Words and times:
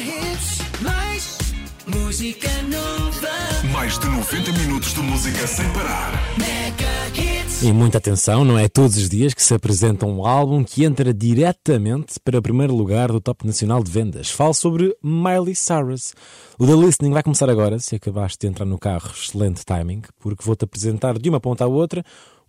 hits, 0.00 0.58
mais 0.80 1.38
música 1.86 2.48
nova. 2.62 3.28
Mais 3.72 3.98
de 3.98 4.06
90 4.08 4.52
minutos 4.52 4.94
de 4.94 5.00
música 5.00 5.46
sem 5.46 5.68
parar. 5.72 6.12
Mega 6.38 7.08
hits. 7.14 7.62
E 7.62 7.72
muita 7.72 7.98
atenção, 7.98 8.44
não 8.44 8.58
é 8.58 8.68
todos 8.68 8.96
os 8.96 9.10
dias 9.10 9.34
que 9.34 9.42
se 9.42 9.52
apresenta 9.52 10.06
um 10.06 10.26
álbum 10.26 10.64
que 10.64 10.84
entra 10.84 11.12
diretamente 11.12 12.18
para 12.18 12.38
o 12.38 12.42
primeiro 12.42 12.74
lugar 12.74 13.12
do 13.12 13.20
Top 13.20 13.46
Nacional 13.46 13.84
de 13.84 13.90
Vendas. 13.90 14.30
Falo 14.30 14.54
sobre 14.54 14.96
Miley 15.02 15.54
Cyrus. 15.54 16.14
O 16.58 16.66
The 16.66 16.74
Listening 16.74 17.12
vai 17.12 17.22
começar 17.22 17.50
agora, 17.50 17.78
se 17.78 17.96
acabaste 17.96 18.38
de 18.40 18.46
entrar 18.46 18.64
no 18.64 18.78
carro, 18.78 19.10
excelente 19.14 19.64
timing, 19.64 20.02
porque 20.18 20.42
vou-te 20.42 20.64
apresentar 20.64 21.18
de 21.18 21.28
uma 21.28 21.40
ponta 21.40 21.64
à 21.64 21.66
outra 21.66 22.02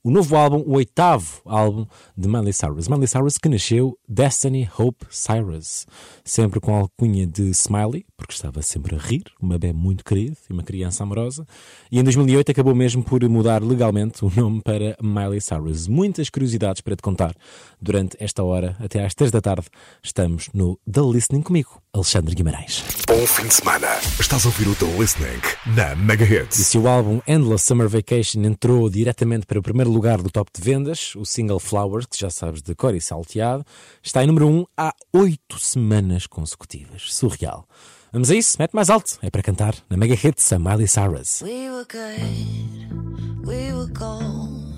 o 0.04 0.10
novo 0.10 0.36
álbum, 0.36 0.64
o 0.66 0.76
oitavo 0.76 1.42
álbum 1.46 1.86
de 2.18 2.28
Miley 2.28 2.54
Cyrus. 2.54 2.88
Miley 2.88 3.08
Cyrus 3.08 3.38
que 3.38 3.48
nasceu 3.48 3.98
Destiny 4.08 4.70
Hope 4.78 5.06
Cyrus, 5.10 5.86
sempre 6.26 6.60
com 6.60 6.76
a 6.76 6.80
alcunha 6.80 7.28
de 7.28 7.50
Smiley, 7.52 8.06
porque 8.18 8.34
estava 8.34 8.62
sempre 8.62 8.96
a 8.96 9.00
rir, 9.00 9.24
uma 9.42 9.60
bebê 9.60 9.74
muito 9.74 10.04
querida 10.04 10.36
e 10.50 10.54
uma 10.54 10.64
criança 10.64 11.04
amorosa, 11.04 11.46
e 11.92 12.00
em 12.00 12.04
2008 12.04 12.52
acabou 12.52 12.74
mesmo 12.74 13.04
por 13.04 13.24
mudar 13.30 13.64
legalmente 13.64 14.26
o 14.26 14.32
nome 14.36 14.62
para 14.62 14.98
Miley 15.02 15.40
Cyrus. 15.40 15.88
Muitas 15.88 16.30
curiosidades 16.30 16.82
para 16.82 16.96
te 16.96 17.02
contar 17.02 17.36
durante 17.80 18.18
esta 18.20 18.44
hora, 18.44 18.76
até 18.80 19.06
às 19.06 19.14
3 19.14 19.32
da 19.32 19.42
tarde, 19.42 19.68
estamos 20.02 20.50
no 20.54 20.80
The 20.92 21.02
Listening 21.02 21.42
comigo, 21.42 21.82
Alexandre 21.94 22.34
Guimarães. 22.34 22.84
Bom 23.08 23.26
fim 23.28 23.48
de 23.48 23.54
semana. 23.54 23.88
Estás 24.20 24.46
a 24.46 24.50
ouvir 24.50 24.68
o 24.68 24.76
The 24.76 24.86
Listening 24.98 25.42
na 25.76 25.96
Mega 25.96 26.26
E 26.26 26.42
Hits. 26.44 26.56
se 26.56 26.78
o 26.78 26.88
álbum 26.88 27.22
Endless 27.28 27.66
Summer 27.66 27.88
Vacation 27.88 28.44
entrou 28.44 28.90
diretamente 28.90 29.46
para 29.46 29.60
o 29.60 29.62
primeiro 29.62 29.91
lugar 29.92 30.22
do 30.22 30.30
top 30.30 30.50
de 30.54 30.62
vendas, 30.62 31.16
o 31.16 31.26
single 31.26 31.60
Flowers, 31.60 32.06
que 32.06 32.20
já 32.20 32.30
sabes 32.30 32.62
de 32.62 32.74
cor 32.74 32.96
e 32.96 33.02
salteado, 33.02 33.66
está 34.02 34.24
em 34.24 34.28
número 34.28 34.48
1 34.48 34.52
um 34.60 34.66
há 34.78 34.94
oito 35.14 35.60
semanas 35.60 36.26
consecutivas. 36.28 37.14
Surreal. 37.14 37.68
Vamos 38.12 38.30
a 38.30 38.36
isso, 38.36 38.58
mete 38.60 38.74
mais 38.74 38.90
alto. 38.90 39.18
É 39.22 39.30
para 39.30 39.42
cantar 39.42 39.76
na 39.90 39.96
Mega 39.96 40.16
Hits 40.16 40.52
a 40.52 40.60
Miley 40.60 40.88
Cyrus. 40.88 41.42
We 41.42 41.70
were 41.70 41.86
good, 41.86 43.46
we 43.46 43.74
were 43.74 43.92
gold. 43.94 44.72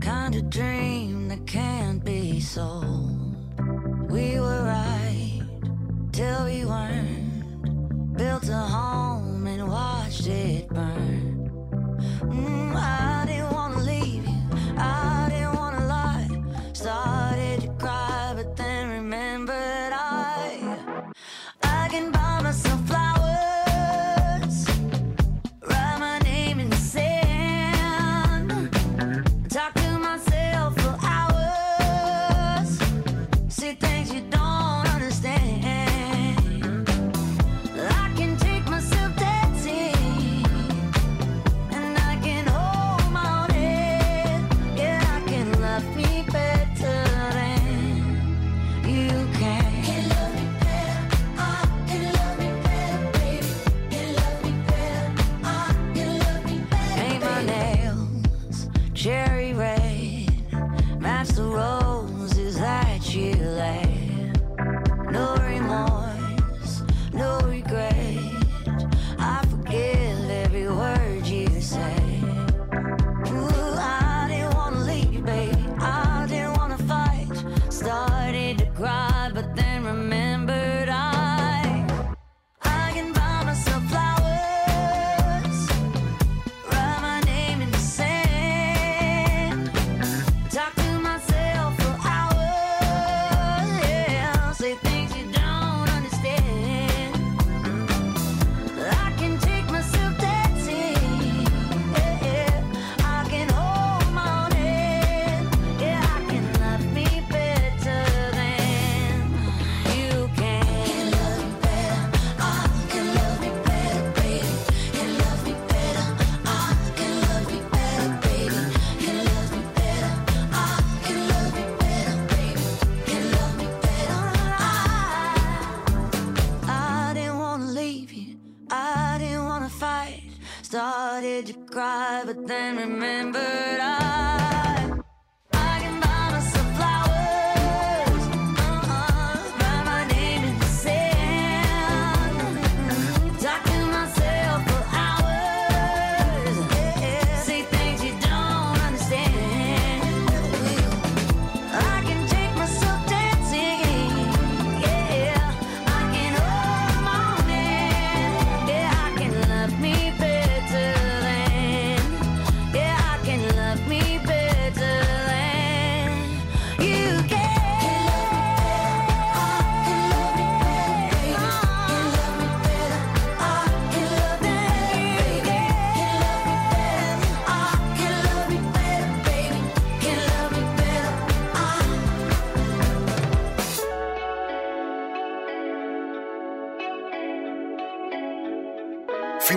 Kind 0.00 0.36
of 0.36 0.48
dream 0.50 1.28
that 1.28 1.44
can't 1.46 2.04
be 2.04 2.40
sold. 2.40 3.36
We 4.08 4.40
were 4.40 4.64
right 4.64 4.95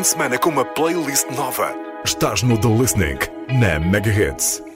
semana 0.09 0.39
com 0.39 0.49
uma 0.49 0.65
playlist 0.65 1.29
nova. 1.35 1.71
Estás 2.03 2.41
no 2.41 2.57
The 2.57 2.67
Listening 2.67 3.19
na 3.59 3.79
Mega 3.79 4.68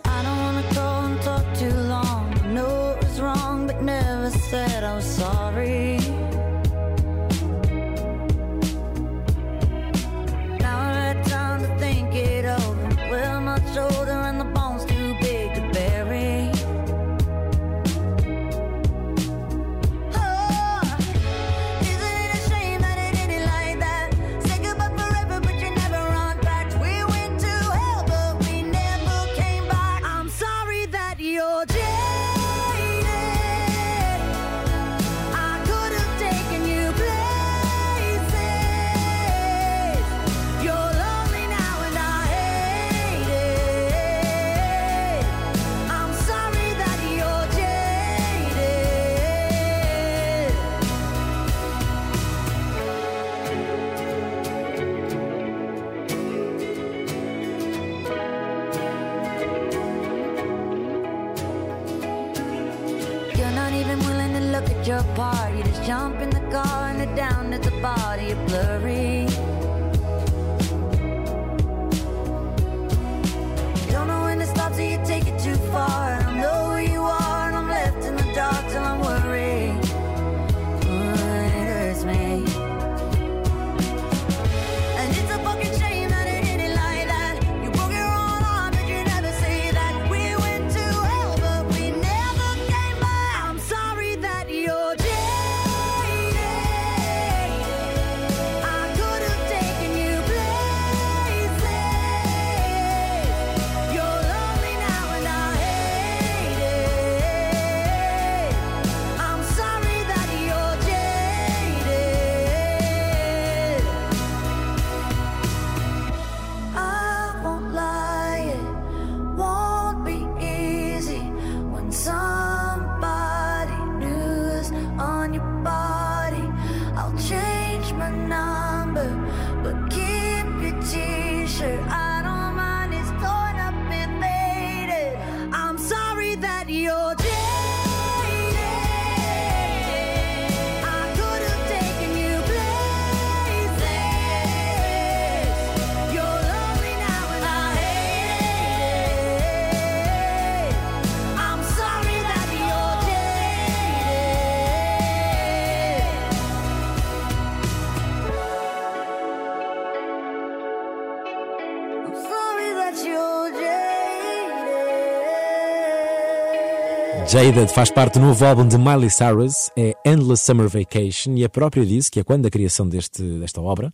Jaded 167.34 167.74
faz 167.74 167.90
parte 167.90 168.20
do 168.20 168.28
novo 168.28 168.46
álbum 168.46 168.68
de 168.68 168.78
Miley 168.78 169.10
Cyrus, 169.10 169.72
é 169.76 169.96
Endless 170.06 170.46
Summer 170.46 170.70
Vacation, 170.70 171.34
e 171.36 171.44
a 171.44 171.50
própria 171.50 171.84
disse 171.84 172.12
que 172.12 172.20
é 172.20 172.24
quando 172.24 172.46
a 172.46 172.50
criação 172.52 172.88
deste, 172.88 173.24
desta 173.40 173.60
obra 173.60 173.92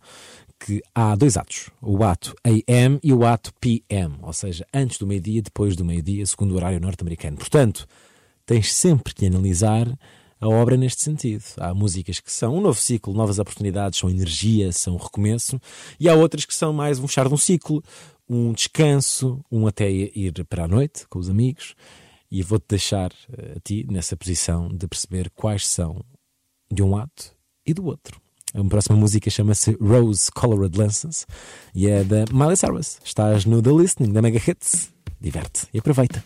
que 0.58 0.82
há 0.94 1.16
dois 1.16 1.38
atos, 1.38 1.70
o 1.80 2.04
ato 2.04 2.36
AM 2.44 3.00
e 3.02 3.14
o 3.14 3.24
ato 3.24 3.50
PM, 3.58 4.18
ou 4.20 4.34
seja, 4.34 4.66
antes 4.74 4.98
do 4.98 5.06
meio-dia, 5.06 5.40
depois 5.40 5.74
do 5.74 5.86
meio-dia, 5.86 6.26
segundo 6.26 6.52
o 6.52 6.56
horário 6.56 6.78
norte-americano. 6.78 7.38
Portanto, 7.38 7.86
tens 8.44 8.74
sempre 8.74 9.14
que 9.14 9.24
analisar 9.24 9.88
a 10.38 10.46
obra 10.46 10.76
neste 10.76 11.00
sentido. 11.00 11.42
Há 11.56 11.72
músicas 11.72 12.20
que 12.20 12.30
são 12.30 12.58
um 12.58 12.60
novo 12.60 12.78
ciclo, 12.78 13.14
novas 13.14 13.38
oportunidades, 13.38 13.98
são 13.98 14.10
energia, 14.10 14.70
são 14.70 14.98
recomeço, 14.98 15.58
e 15.98 16.10
há 16.10 16.14
outras 16.14 16.44
que 16.44 16.54
são 16.54 16.74
mais 16.74 16.98
um 16.98 17.08
fechar 17.08 17.26
de 17.26 17.32
um 17.32 17.38
ciclo, 17.38 17.82
um 18.28 18.52
descanso, 18.52 19.42
um 19.50 19.66
até 19.66 19.90
ir 19.90 20.44
para 20.44 20.64
a 20.64 20.68
noite 20.68 21.06
com 21.08 21.18
os 21.18 21.30
amigos. 21.30 21.74
E 22.30 22.42
vou-te 22.42 22.66
deixar 22.68 23.12
eh, 23.32 23.54
a 23.56 23.60
ti 23.60 23.86
nessa 23.90 24.16
posição 24.16 24.68
de 24.68 24.86
perceber 24.86 25.30
quais 25.30 25.66
são 25.66 26.04
de 26.72 26.82
um 26.82 26.90
lado 26.90 27.10
e 27.66 27.74
do 27.74 27.84
outro. 27.86 28.20
A 28.54 28.64
próxima 28.64 28.96
música 28.96 29.30
chama-se 29.30 29.76
Rose 29.80 30.30
Colored 30.32 30.76
Lenses 30.76 31.26
e 31.74 31.88
é 31.88 32.02
da 32.02 32.24
Miley 32.32 32.56
Cyrus. 32.56 32.98
Estás 33.04 33.44
no 33.44 33.62
The 33.62 33.70
Listening 33.70 34.12
da 34.12 34.22
Mega 34.22 34.38
Hits. 34.38 34.92
Diverte 35.20 35.68
e 35.72 35.78
aproveita. 35.78 36.24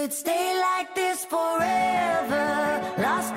could 0.00 0.12
stay 0.12 0.60
like 0.60 0.94
this 0.94 1.24
forever, 1.24 2.94
lost 2.98 3.34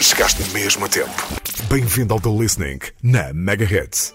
Chegaste 0.00 0.42
mesmo 0.52 0.86
a 0.86 0.88
tempo. 0.88 1.10
Bem-vindo 1.68 2.14
ao 2.14 2.20
The 2.20 2.30
Listening 2.30 2.78
na 3.02 3.34
Megahertz. 3.34 4.14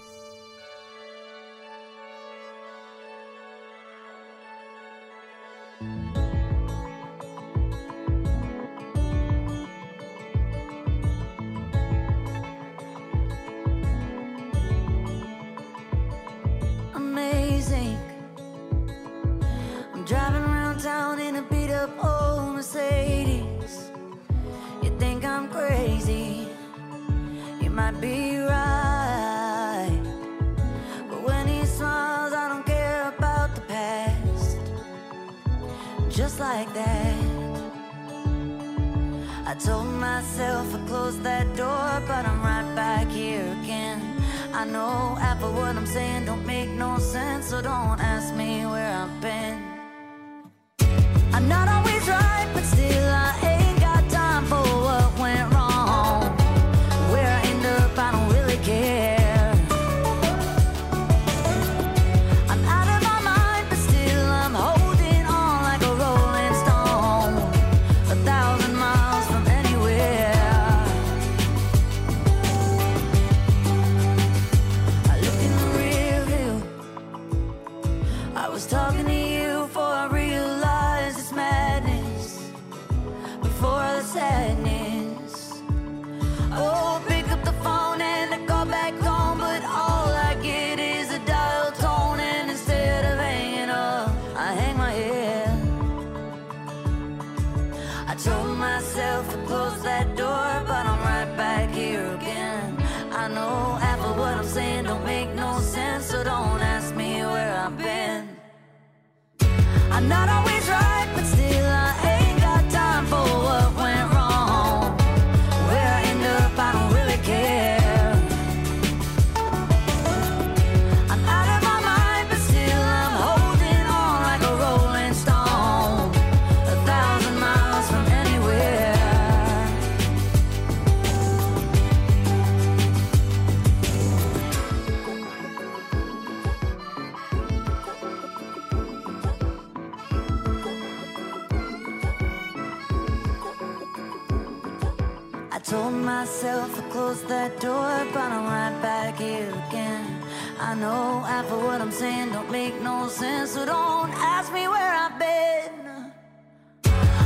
Close 146.89 147.23
that 147.23 147.59
door, 147.59 148.05
but 148.13 148.31
I'm 148.31 148.45
right 148.45 148.81
back 148.81 149.17
here 149.17 149.49
again. 149.67 150.21
I 150.59 150.73
know 150.75 151.19
half 151.21 151.51
of 151.51 151.63
what 151.63 151.81
I'm 151.81 151.91
saying 151.91 152.31
don't 152.31 152.51
make 152.51 152.79
no 152.81 153.07
sense, 153.07 153.51
so 153.51 153.65
don't 153.65 154.11
ask 154.13 154.53
me 154.53 154.67
where 154.67 154.93
I've 155.03 155.17
been. 155.19 156.13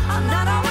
I'm 0.09 0.27
not 0.27 0.68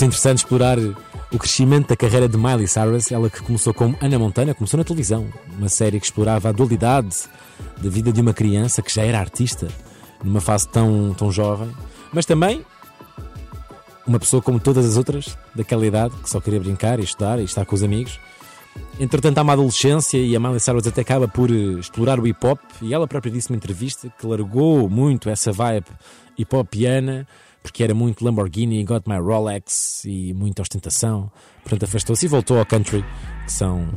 muito 0.00 0.14
interessante 0.14 0.38
explorar 0.38 0.78
o 0.78 1.38
crescimento 1.38 1.88
da 1.88 1.96
carreira 1.96 2.26
de 2.26 2.36
Miley 2.36 2.66
Cyrus, 2.66 3.12
ela 3.12 3.28
que 3.28 3.42
começou 3.42 3.74
como 3.74 3.94
Ana 4.00 4.18
Montana, 4.18 4.54
começou 4.54 4.78
na 4.78 4.84
televisão, 4.84 5.28
uma 5.58 5.68
série 5.68 6.00
que 6.00 6.06
explorava 6.06 6.48
a 6.48 6.52
dualidade 6.52 7.28
da 7.76 7.90
vida 7.90 8.10
de 8.10 8.18
uma 8.18 8.32
criança 8.32 8.80
que 8.80 8.92
já 8.92 9.02
era 9.02 9.18
artista, 9.18 9.68
numa 10.24 10.40
fase 10.40 10.66
tão, 10.68 11.14
tão 11.18 11.30
jovem, 11.30 11.70
mas 12.12 12.24
também 12.24 12.64
uma 14.06 14.18
pessoa 14.18 14.40
como 14.40 14.58
todas 14.58 14.86
as 14.86 14.96
outras 14.96 15.36
daquela 15.54 15.86
idade, 15.86 16.14
que 16.22 16.30
só 16.30 16.40
queria 16.40 16.60
brincar 16.60 16.98
e 16.98 17.04
estudar 17.04 17.38
e 17.38 17.44
estar 17.44 17.66
com 17.66 17.74
os 17.74 17.82
amigos. 17.82 18.18
Entretanto, 18.98 19.36
há 19.36 19.42
uma 19.42 19.52
adolescência 19.52 20.16
e 20.16 20.34
a 20.34 20.40
Miley 20.40 20.60
Cyrus 20.60 20.86
até 20.86 21.02
acaba 21.02 21.28
por 21.28 21.50
eh, 21.50 21.78
explorar 21.78 22.18
o 22.18 22.26
hip 22.26 22.46
hop 22.46 22.58
e 22.80 22.94
ela 22.94 23.06
própria 23.06 23.30
disse 23.30 23.50
numa 23.50 23.58
entrevista 23.58 24.10
que 24.18 24.26
largou 24.26 24.88
muito 24.88 25.28
essa 25.28 25.52
vibe 25.52 25.86
hip 26.38 26.56
hopiana 26.56 27.26
porque 27.62 27.82
era 27.82 27.94
muito 27.94 28.24
Lamborghini, 28.24 28.84
Got 28.84 29.02
My 29.06 29.18
Rolex 29.18 30.04
e 30.04 30.32
muita 30.34 30.62
ostentação. 30.62 31.30
Portanto, 31.62 31.84
afastou-se 31.84 32.26
e 32.26 32.28
voltou 32.28 32.58
ao 32.58 32.66
country, 32.66 33.04
que 33.44 33.52
são 33.52 33.88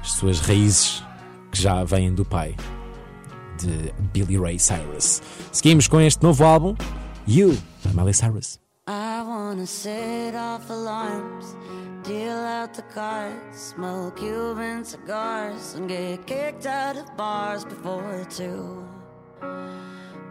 as 0.00 0.12
suas 0.12 0.40
raízes 0.40 1.02
que 1.50 1.60
já 1.60 1.82
vêm 1.84 2.14
do 2.14 2.24
pai 2.24 2.56
de 3.58 3.92
Billy 4.12 4.38
Ray 4.38 4.58
Cyrus. 4.58 5.20
Seguimos 5.52 5.86
com 5.86 6.00
este 6.00 6.22
novo 6.22 6.44
álbum, 6.44 6.74
You, 7.26 7.56
da 7.84 7.92
Miley 7.92 8.14
Cyrus. 8.14 8.58
I 8.88 9.22
wanna 9.22 9.66
set 9.66 10.34
off 10.34 10.68
alarms, 10.70 11.54
deal 12.02 12.32
out 12.32 12.74
the 12.74 12.82
cards, 12.92 13.74
smoke 13.76 14.16
Cuban 14.16 14.84
cigars, 14.84 15.74
and 15.74 15.88
get 15.88 16.26
kicked 16.26 16.66
out 16.66 16.96
of 16.96 17.04
bars 17.16 17.64
before 17.64 18.24
two. 18.30 18.84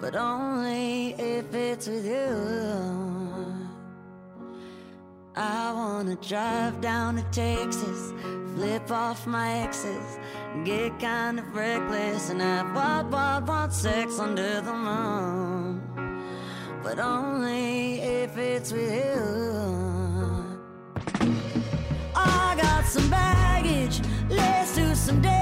But 0.01 0.15
only 0.15 1.13
if 1.13 1.53
it's 1.53 1.87
with 1.87 2.05
you. 2.05 3.57
I 5.35 5.71
wanna 5.73 6.15
drive 6.15 6.81
down 6.81 7.15
to 7.17 7.23
Texas, 7.31 8.13
flip 8.55 8.91
off 8.91 9.27
my 9.27 9.59
exes, 9.59 10.17
get 10.65 10.99
kind 10.99 11.39
of 11.39 11.55
reckless, 11.55 12.29
and 12.29 12.41
have 12.41 12.75
wild, 12.75 13.11
wild, 13.11 13.47
wild 13.47 13.73
sex 13.73 14.19
under 14.19 14.61
the 14.61 14.73
moon 14.73 15.69
but 16.83 16.99
only 16.99 17.99
if 18.01 18.37
it's 18.37 18.71
with 18.71 18.91
you. 18.91 20.59
I 22.15 22.57
got 22.59 22.85
some 22.85 23.09
baggage, 23.09 24.01
let's 24.29 24.75
do 24.75 24.95
some 24.95 25.21
damage. 25.21 25.38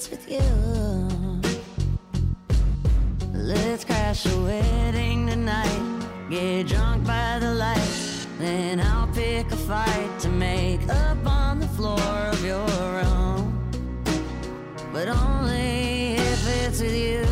nights 0.00 0.10
with 0.10 0.30
you. 0.30 0.40
Let's 3.32 3.84
crash 3.84 4.26
a 4.26 4.42
wedding 4.42 5.26
tonight. 5.26 5.82
Get 6.30 6.68
drunk 6.68 7.06
by 7.06 7.38
the 7.40 7.54
light. 7.54 8.26
Then 8.38 8.80
I'll 8.80 9.08
pick 9.08 9.50
a 9.52 9.56
fight 9.56 10.18
to 10.20 10.28
make 10.28 10.88
up 10.88 11.26
on 11.26 11.60
the 11.60 11.68
floor 11.68 12.00
of 12.32 12.44
your 12.44 12.66
room. 12.96 13.44
But 14.92 15.08
only 15.08 16.14
if 16.14 16.46
it's 16.46 16.80
with 16.80 16.96
you. 16.96 17.26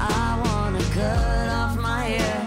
I 0.00 0.40
wanna 0.44 0.82
cut 0.94 1.48
off 1.48 1.76
my 1.78 2.04
hair 2.04 2.46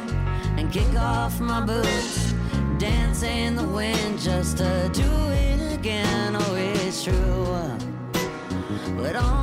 and 0.57 0.71
kick 0.71 0.93
off 0.97 1.39
my 1.39 1.61
boots. 1.61 2.33
Dance 2.77 3.23
in 3.23 3.55
the 3.55 3.67
wind 3.67 4.19
just 4.19 4.57
to 4.57 4.89
do 4.91 5.12
it 9.05 9.15
on. 9.15 9.42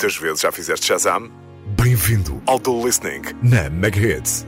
muitas 0.00 0.16
vezes 0.16 0.40
já 0.40 0.50
fizeste 0.50 0.86
Shazam? 0.86 1.30
Bem-vindo 1.76 2.42
ao 2.46 2.58
Do 2.58 2.86
Listening 2.86 3.20
na 3.42 3.68
Megahits. 3.68 4.46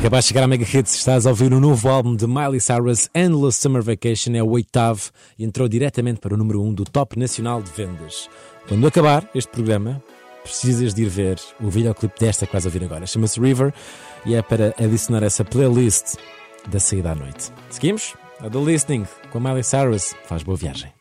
Acabaste 0.00 0.28
de 0.28 0.28
chegar 0.28 0.44
à 0.44 0.48
Mega 0.48 0.64
Hits, 0.64 0.94
estás 0.94 1.26
a 1.26 1.28
ouvir 1.28 1.52
o 1.52 1.58
um 1.58 1.60
novo 1.60 1.86
álbum 1.90 2.16
de 2.16 2.26
Miley 2.26 2.58
Cyrus, 2.58 3.10
Endless 3.14 3.60
Summer 3.60 3.82
Vacation, 3.82 4.32
é 4.34 4.42
o 4.42 4.48
oitavo 4.48 5.10
e 5.38 5.44
entrou 5.44 5.68
diretamente 5.68 6.20
para 6.20 6.32
o 6.32 6.38
número 6.38 6.62
1 6.62 6.68
um 6.68 6.72
do 6.72 6.84
Top 6.86 7.18
Nacional 7.18 7.62
de 7.62 7.70
Vendas. 7.70 8.26
Quando 8.66 8.86
acabar 8.86 9.28
este 9.34 9.52
programa, 9.52 10.02
precisas 10.42 10.94
de 10.94 11.02
ir 11.02 11.08
ver 11.10 11.38
o 11.60 11.68
videoclipe 11.68 12.18
desta 12.18 12.46
que 12.46 12.52
vais 12.52 12.64
ouvir 12.64 12.82
agora. 12.82 13.06
Chama-se 13.06 13.38
River 13.38 13.74
e 14.24 14.34
é 14.34 14.40
para 14.40 14.74
adicionar 14.82 15.22
essa 15.22 15.44
playlist 15.44 16.14
da 16.66 16.80
saída 16.80 17.12
à 17.12 17.14
noite. 17.14 17.52
Seguimos? 17.68 18.14
A 18.40 18.48
do 18.48 18.64
Listening 18.64 19.06
com 19.30 19.36
a 19.36 19.40
Miley 19.42 19.62
Cyrus. 19.62 20.14
Faz 20.24 20.42
boa 20.42 20.56
viagem. 20.56 20.99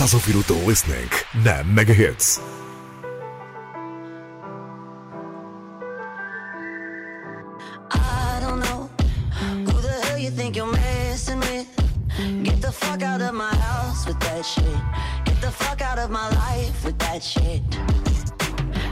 Estás 0.00 0.14
The 0.46 0.54
Listening 0.64 1.10
na 1.42 1.64
Mega 1.64 1.92
Hits. 1.92 2.40
I 7.90 8.38
don't 8.40 8.60
know 8.60 8.88
who 9.40 9.80
the 9.82 10.00
hell 10.04 10.16
you 10.16 10.30
think 10.30 10.54
you're 10.54 10.70
messing 10.70 11.40
with. 11.40 11.66
Get 12.44 12.62
the 12.62 12.70
fuck 12.70 13.02
out 13.02 13.20
of 13.20 13.34
my 13.34 13.52
house 13.56 14.06
with 14.06 14.20
that 14.20 14.46
shit. 14.46 14.78
Get 15.24 15.40
the 15.40 15.50
fuck 15.50 15.82
out 15.82 15.98
of 15.98 16.10
my 16.10 16.28
life 16.30 16.84
with 16.84 16.96
that 17.00 17.20
shit. 17.20 17.64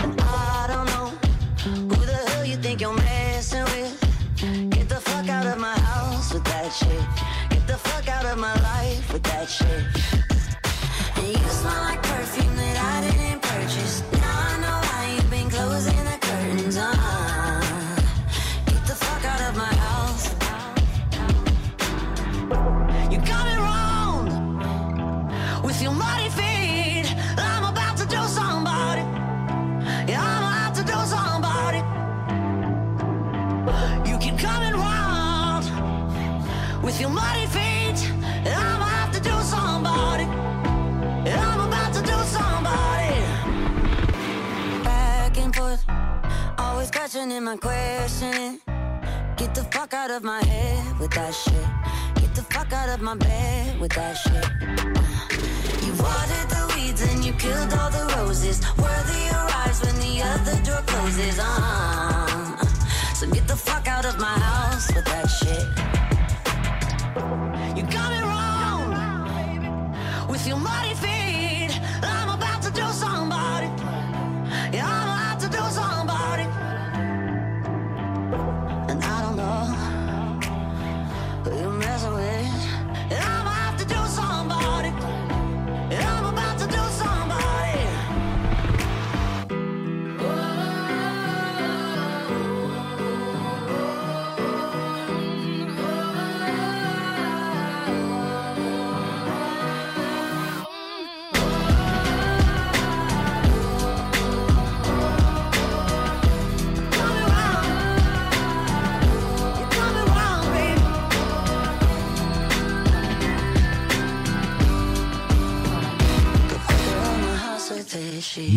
And 0.02 0.20
I 0.20 0.66
don't 0.66 0.86
know 0.86 1.12
who 1.94 2.04
the 2.04 2.18
hell 2.30 2.44
you 2.44 2.56
think 2.56 2.80
you're 2.80 2.92
messing 2.92 3.62
with. 3.62 3.94
Get 4.70 4.88
the 4.88 5.00
fuck 5.00 5.28
out 5.28 5.46
of 5.46 5.58
my 5.60 5.78
house 5.78 6.34
with 6.34 6.42
that 6.46 6.72
shit. 6.72 7.06
Get 7.50 7.64
the 7.68 7.78
fuck 7.78 8.08
out 8.08 8.24
of 8.24 8.38
my 8.38 8.54
life 8.60 9.12
with 9.12 9.22
that 9.22 9.48
shit. 9.48 10.25
You 11.22 11.35
smell 11.48 11.83
like 11.83 12.02
perfume 12.02 12.57
that 12.57 12.76
I 12.76 13.11
didn't 13.11 13.42
purchase. 13.42 14.15
Questioning 47.16 47.44
my 47.44 47.57
questioning. 47.57 48.61
Get 49.38 49.55
the 49.55 49.64
fuck 49.72 49.94
out 49.94 50.11
of 50.11 50.22
my 50.22 50.44
head 50.44 50.98
with 51.00 51.11
that 51.12 51.35
shit. 51.35 51.66
Get 52.20 52.35
the 52.35 52.42
fuck 52.42 52.70
out 52.74 52.90
of 52.90 53.00
my 53.00 53.14
bed 53.14 53.81
with 53.81 53.92
that 53.92 54.16
shit. 54.18 54.44
You 55.87 55.92
watered 55.94 56.50
the 56.50 56.74
weeds 56.74 57.00
and 57.00 57.24
you 57.24 57.33
killed 57.33 57.72
all 57.72 57.90
the 57.90 58.05
roses. 58.18 58.61
Worthy 58.76 59.22
arrives 59.33 59.81
when 59.83 59.96
the 59.96 60.20
other 60.24 60.62
door 60.62 60.83
closes. 60.87 61.38
Uh, 61.40 62.57
so 63.14 63.26
get 63.31 63.48
the 63.48 63.57
fuck 63.57 63.88
out 63.88 64.05
of 64.05 64.18
my 64.18 64.38
house 64.48 64.94
with 64.94 65.07
that 65.07 65.26
shit. 65.26 65.95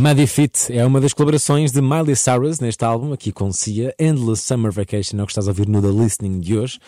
Muddy 0.09 0.25
Fit 0.25 0.75
é 0.75 0.83
uma 0.83 0.99
das 0.99 1.13
colaborações 1.13 1.71
de 1.71 1.79
Miley 1.83 2.15
Cyrus 2.15 2.59
neste 2.59 2.83
álbum, 2.83 3.13
aqui 3.13 3.31
com 3.31 3.53
Cia, 3.53 3.93
Endless 3.99 4.41
Summer 4.41 4.71
Vacation, 4.71 5.19
é 5.19 5.21
o 5.21 5.25
que 5.27 5.33
estás 5.33 5.47
a 5.47 5.51
ouvir 5.51 5.69
no 5.69 5.79
The 5.83 5.89
Listening 5.89 6.39
de 6.39 6.57
hoje, 6.57 6.79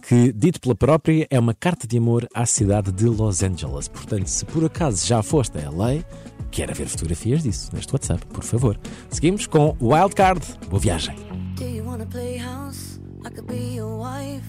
que, 0.00 0.32
dito 0.32 0.58
pela 0.58 0.74
própria, 0.74 1.26
é 1.28 1.38
uma 1.38 1.52
carta 1.52 1.86
de 1.86 1.98
amor 1.98 2.26
à 2.34 2.46
cidade 2.46 2.90
de 2.90 3.04
Los 3.04 3.42
Angeles. 3.42 3.86
Portanto, 3.86 4.28
se 4.28 4.46
por 4.46 4.64
acaso 4.64 5.06
já 5.06 5.22
foste 5.22 5.58
a 5.58 5.70
LA, 5.70 6.02
quero 6.50 6.74
ver 6.74 6.88
fotografias 6.88 7.42
disso 7.42 7.68
neste 7.74 7.92
WhatsApp, 7.92 8.24
por 8.28 8.42
favor. 8.42 8.80
Seguimos 9.10 9.46
com 9.46 9.76
Wildcard. 9.78 10.40
Boa 10.70 10.80
viagem. 10.80 11.14
Do 11.56 11.64
you 11.64 11.84
wanna 11.84 12.06
play 12.06 12.38
house? 12.38 12.98
I 13.26 13.28
could 13.28 13.46
be 13.46 13.74
your 13.76 13.98
wife. 13.98 14.46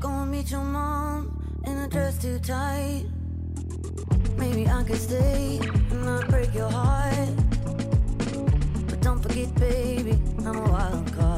Go 0.00 0.24
meet 0.24 0.50
your 0.50 0.64
mom 0.64 1.38
in 1.66 1.76
a 1.76 1.86
dress 1.86 2.16
too 2.16 2.38
tight. 2.38 3.04
Maybe 4.38 4.62
I 4.62 4.84
could 4.84 4.98
stay. 4.98 5.60
gonna 6.08 6.26
break 6.28 6.54
your 6.54 6.70
heart. 6.70 7.28
But 8.88 9.00
don't 9.02 9.20
forget, 9.22 9.54
baby, 9.56 10.18
I'm 10.46 10.56
a 10.56 10.70
wild 10.70 11.12
card. 11.14 11.37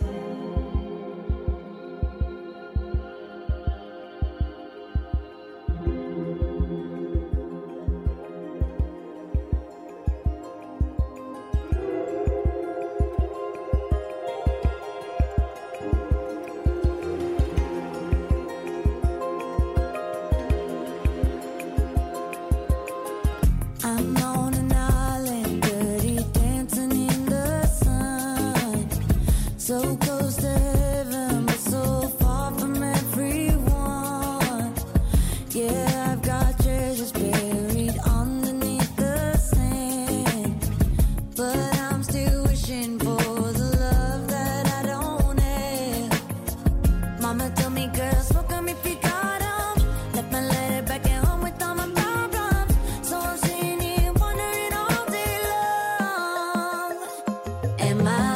demás. 57.93 58.30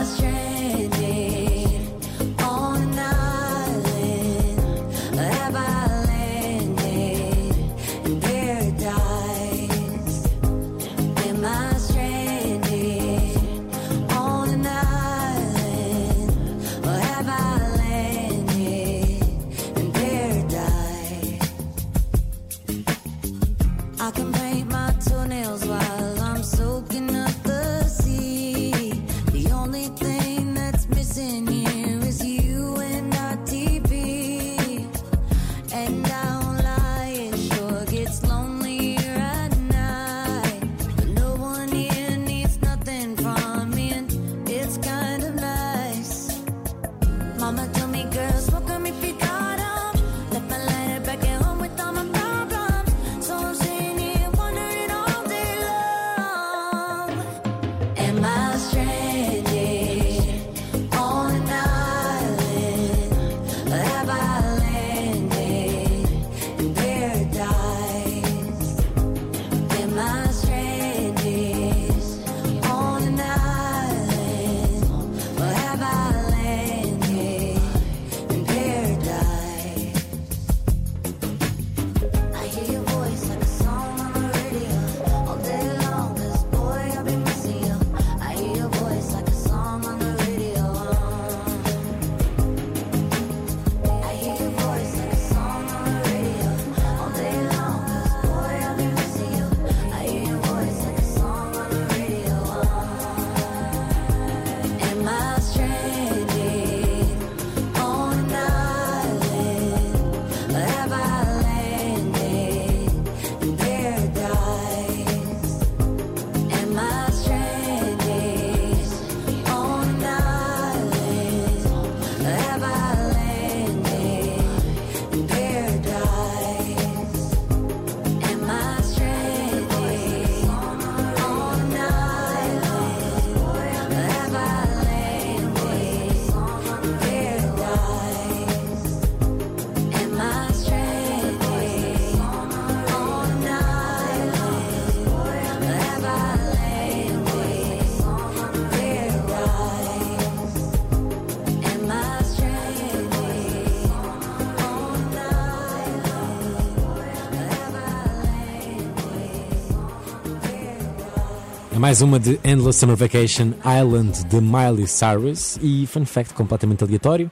É 161.75 161.77
mais 161.77 162.01
uma 162.01 162.17
de 162.17 162.39
Endless 162.41 162.79
Summer 162.79 162.95
Vacation 162.95 163.51
Island 163.59 164.23
de 164.29 164.39
Miley 164.39 164.87
Cyrus 164.87 165.59
e 165.61 165.85
fun 165.85 166.05
fact 166.05 166.33
completamente 166.33 166.81
aleatório. 166.85 167.29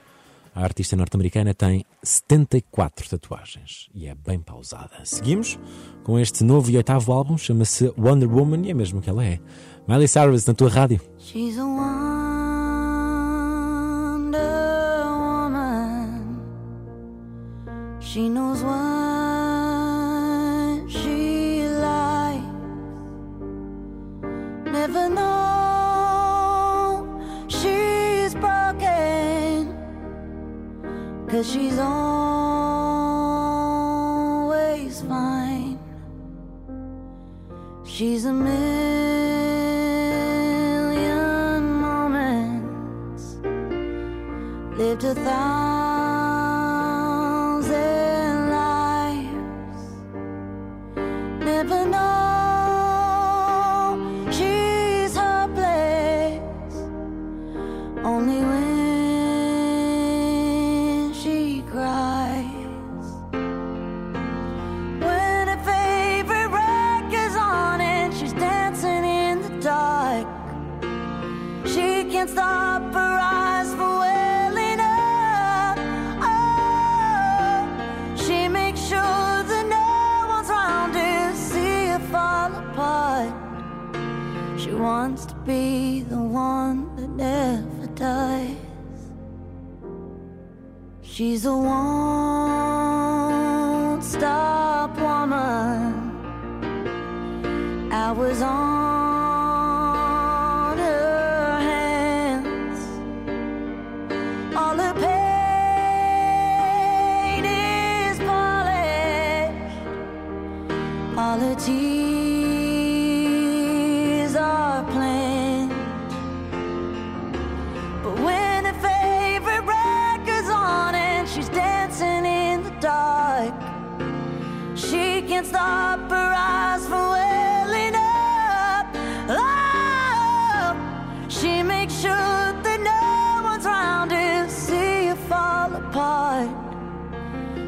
A 0.54 0.62
artista 0.62 0.94
norte-americana 0.94 1.54
tem 1.54 1.82
74 2.02 3.08
tatuagens 3.08 3.88
e 3.94 4.06
é 4.06 4.14
bem 4.14 4.38
pausada. 4.38 5.00
Seguimos 5.02 5.58
com 6.02 6.18
este 6.18 6.44
novo 6.44 6.70
e 6.70 6.76
oitavo 6.76 7.10
álbum, 7.10 7.38
chama-se 7.38 7.90
Wonder 7.96 8.30
Woman 8.30 8.66
e 8.66 8.70
é 8.70 8.74
mesmo 8.74 9.00
que 9.00 9.08
ela 9.08 9.24
é. 9.24 9.40
Miley 9.88 10.08
Cyrus 10.08 10.44
na 10.44 10.52
tua 10.52 10.68
rádio. 10.68 11.00
She's 11.18 11.58
a 11.58 11.64
wonder 11.64 11.80
woman. 15.08 16.12
She 17.98 18.28
knows 18.28 18.62
what 18.62 18.93
never 24.86 25.08
know 25.08 25.32
she's 27.48 28.34
broken, 28.34 29.74
cause 31.26 31.50
she's 31.50 31.78
always 31.78 32.20
fine. 35.02 35.78
She's 37.86 38.26
a 38.26 38.32
million 38.32 38.52
moments, 41.80 43.36
lived 44.76 45.04
a 45.04 45.14
thousand. 45.14 45.63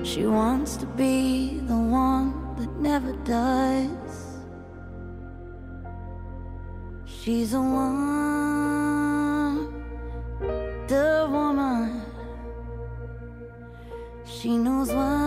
She 0.07 0.25
wants 0.25 0.77
to 0.77 0.87
be 0.87 1.59
the 1.67 1.77
one 1.77 2.55
that 2.59 2.71
never 2.79 3.13
does. 3.25 4.39
She's 7.05 7.51
the 7.51 7.61
one, 7.61 8.23
the 10.87 11.27
woman. 11.29 12.03
She 14.25 14.57
knows 14.57 14.93
what. 14.93 15.26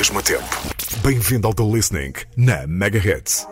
mesmo 0.00 0.22
tempo. 0.22 0.48
Bem-vindo 1.02 1.46
ao 1.46 1.52
The 1.52 1.62
Listening 1.62 2.14
na 2.34 2.66
Mega 2.66 2.98
Hits. 2.98 3.46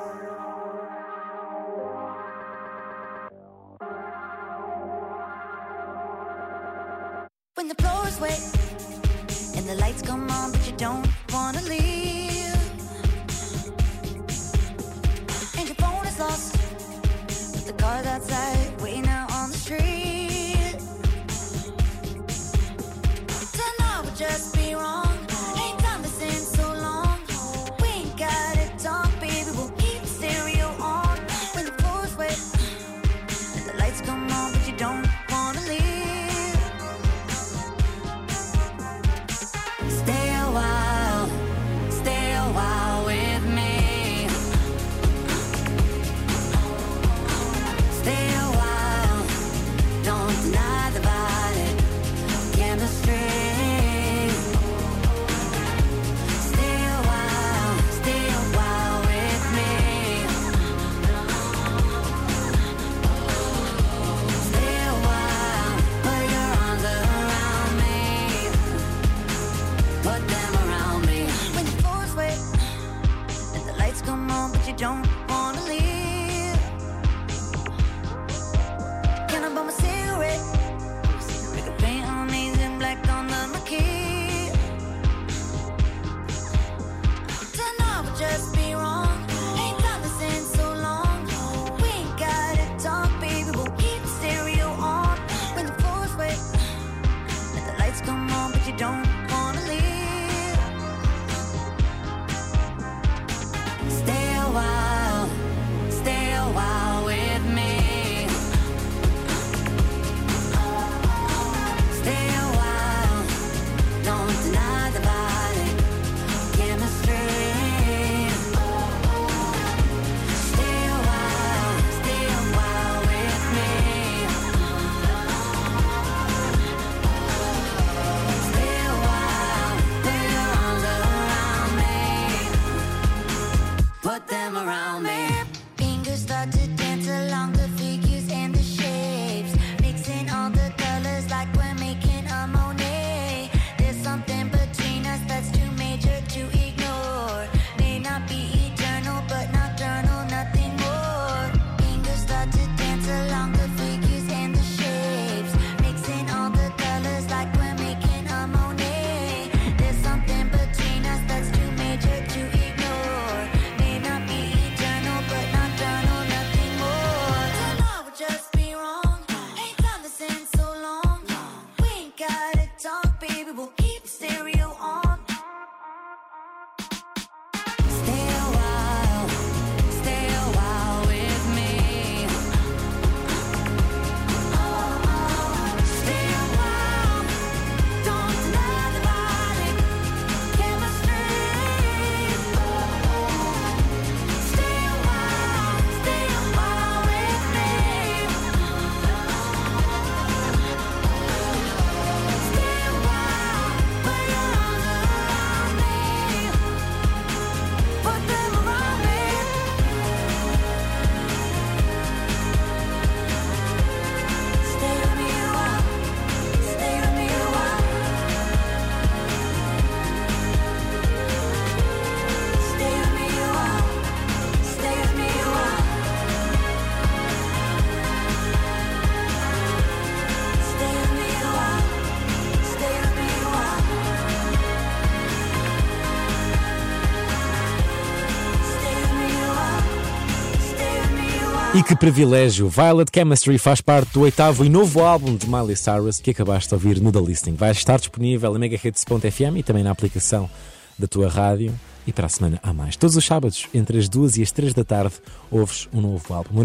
E 241.79 241.83
que 241.85 241.95
privilégio! 241.95 242.69
Violet 242.69 243.09
Chemistry 243.15 243.57
faz 243.57 243.81
parte 243.81 244.13
do 244.13 244.23
oitavo 244.23 244.65
e 244.65 244.69
novo 244.69 244.99
álbum 244.99 245.37
de 245.37 245.49
Miley 245.49 245.77
Cyrus 245.77 246.19
que 246.19 246.33
acabaste 246.33 246.71
de 246.71 246.75
ouvir 246.75 247.01
no 247.01 247.13
The 247.13 247.21
Listening. 247.21 247.55
Vai 247.55 247.71
estar 247.71 248.01
disponível 248.01 248.57
em 248.57 248.59
megahits.fm 248.59 249.59
e 249.59 249.63
também 249.63 249.85
na 249.85 249.93
aplicação 249.93 250.51
da 250.99 251.07
tua 251.07 251.29
rádio. 251.29 251.73
E 252.05 252.13
para 252.13 252.27
a 252.27 252.29
semana 252.29 252.59
há 252.65 252.73
mais. 252.73 252.97
Todos 252.97 253.15
os 253.15 253.25
sábados, 253.25 253.69
entre 253.73 253.97
as 253.97 254.09
duas 254.09 254.37
e 254.37 254.43
as 254.43 254.51
três 254.51 254.75
da 254.75 254.83
tarde, 254.83 255.15
ouves 255.53 255.89
um 255.93 256.01
novo 256.01 256.35
álbum. 256.35 256.59